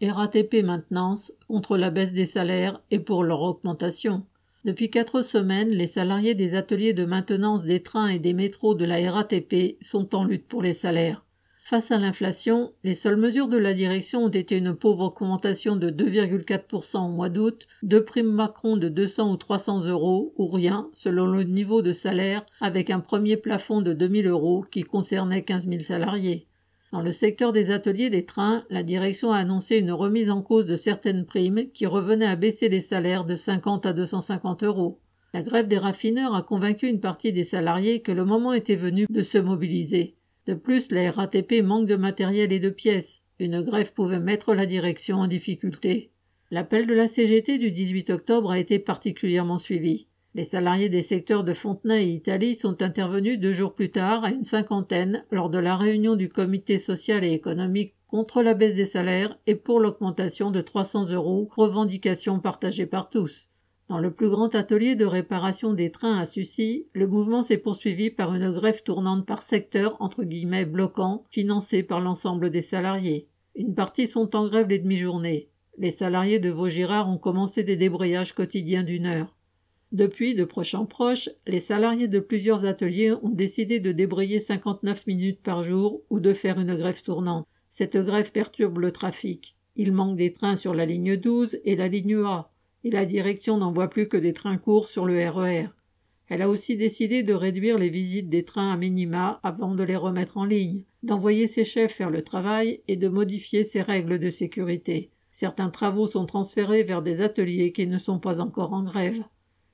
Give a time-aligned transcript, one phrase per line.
[0.00, 4.22] RATP Maintenance contre la baisse des salaires et pour leur augmentation.
[4.64, 8.84] Depuis quatre semaines, les salariés des ateliers de maintenance des trains et des métros de
[8.84, 11.24] la RATP sont en lutte pour les salaires.
[11.64, 15.90] Face à l'inflation, les seules mesures de la direction ont été une pauvre augmentation de
[15.90, 21.26] 2,4% au mois d'août, deux primes Macron de 200 ou 300 euros, ou rien, selon
[21.26, 25.82] le niveau de salaire, avec un premier plafond de 2000 euros qui concernait 15 000
[25.82, 26.46] salariés.
[26.90, 30.64] Dans le secteur des ateliers des trains, la direction a annoncé une remise en cause
[30.64, 34.98] de certaines primes qui revenaient à baisser les salaires de 50 à 250 euros.
[35.34, 39.06] La grève des raffineurs a convaincu une partie des salariés que le moment était venu
[39.10, 40.16] de se mobiliser.
[40.46, 43.24] De plus, la RATP manque de matériel et de pièces.
[43.38, 46.10] Une grève pouvait mettre la direction en difficulté.
[46.50, 50.06] L'appel de la CGT du 18 octobre a été particulièrement suivi.
[50.38, 54.30] Les salariés des secteurs de Fontenay et Italie sont intervenus deux jours plus tard à
[54.30, 58.84] une cinquantaine lors de la réunion du comité social et économique contre la baisse des
[58.84, 63.48] salaires et pour l'augmentation de 300 euros, revendication partagée par tous.
[63.88, 68.10] Dans le plus grand atelier de réparation des trains à Sucy, le mouvement s'est poursuivi
[68.10, 73.26] par une grève tournante par secteur entre guillemets bloquant, financée par l'ensemble des salariés.
[73.56, 75.48] Une partie sont en grève les demi-journées.
[75.78, 79.34] Les salariés de Vaugirard ont commencé des débrayages quotidiens d'une heure.
[79.92, 85.06] Depuis, de proche en proche, les salariés de plusieurs ateliers ont décidé de débrayer 59
[85.06, 87.46] minutes par jour ou de faire une grève tournante.
[87.70, 89.56] Cette grève perturbe le trafic.
[89.76, 92.50] Il manque des trains sur la ligne 12 et la ligne A
[92.84, 95.64] et la direction n'envoie plus que des trains courts sur le RER.
[95.64, 95.68] E
[96.28, 99.96] Elle a aussi décidé de réduire les visites des trains à minima avant de les
[99.96, 104.30] remettre en ligne, d'envoyer ses chefs faire le travail et de modifier ses règles de
[104.30, 105.10] sécurité.
[105.32, 109.24] Certains travaux sont transférés vers des ateliers qui ne sont pas encore en grève.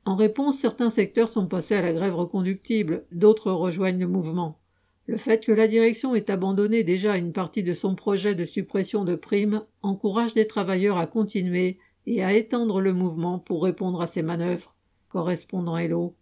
[0.05, 4.59] En réponse, certains secteurs sont passés à la grève reconductible, d'autres rejoignent le mouvement.
[5.07, 9.05] Le fait que la direction ait abandonné déjà une partie de son projet de suppression
[9.05, 14.07] de primes encourage les travailleurs à continuer et à étendre le mouvement pour répondre à
[14.07, 14.75] ces manœuvres.
[15.09, 16.13] Correspondant Hello.